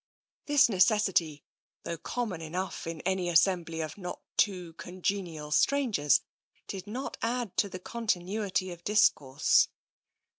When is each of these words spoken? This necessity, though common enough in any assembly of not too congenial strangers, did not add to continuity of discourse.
This 0.47 0.67
necessity, 0.67 1.43
though 1.83 1.99
common 1.99 2.41
enough 2.41 2.87
in 2.87 3.01
any 3.01 3.29
assembly 3.29 3.81
of 3.81 3.99
not 3.99 4.19
too 4.35 4.73
congenial 4.73 5.51
strangers, 5.51 6.21
did 6.65 6.87
not 6.87 7.17
add 7.21 7.55
to 7.57 7.69
continuity 7.77 8.71
of 8.71 8.83
discourse. 8.83 9.67